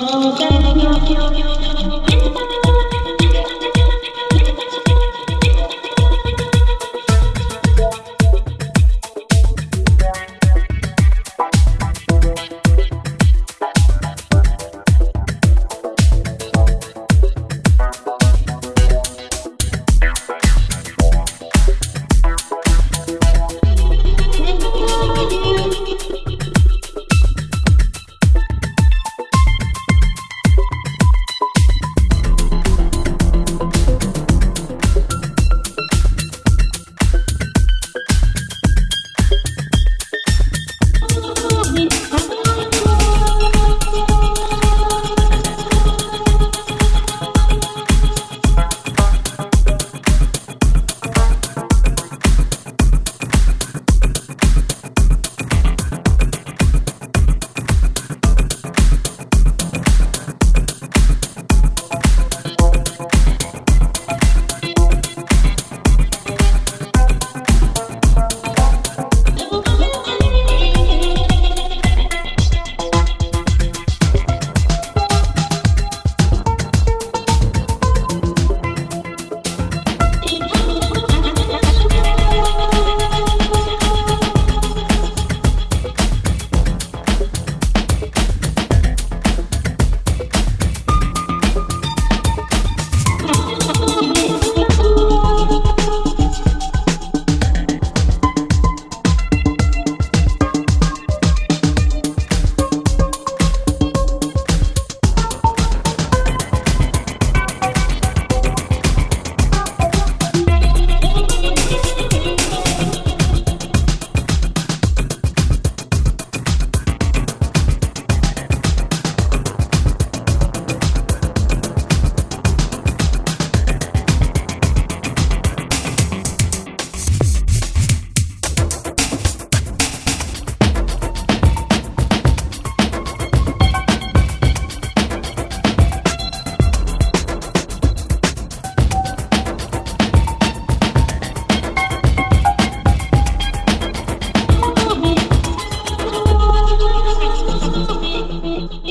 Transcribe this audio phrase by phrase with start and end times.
[0.00, 1.57] Oh,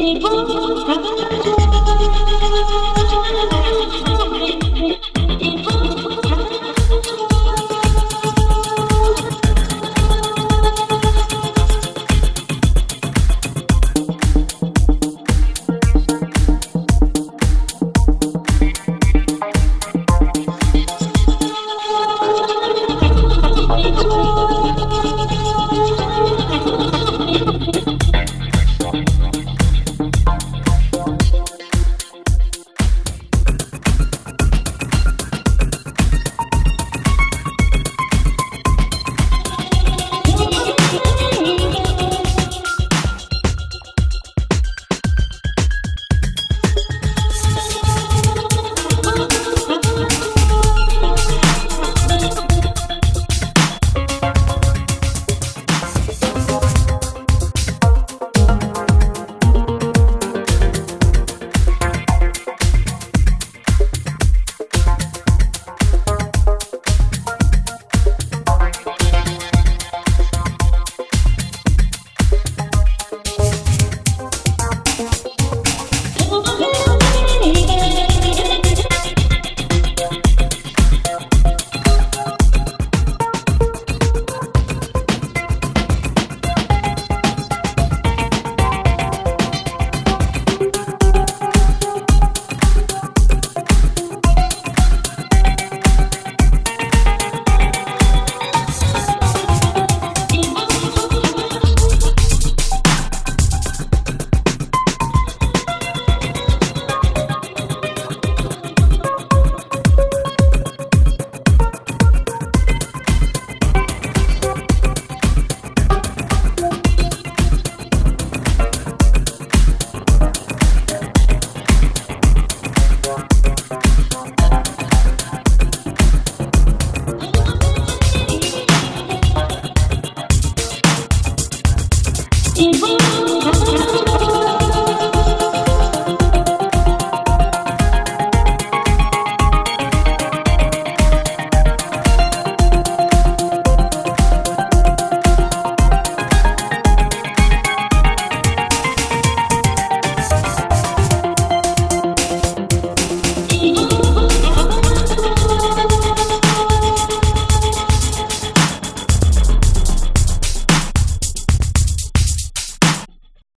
[0.08, 0.37] Evil,